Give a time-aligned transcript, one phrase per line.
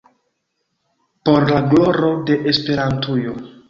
[1.23, 3.35] Por la gloro de Esperantujo!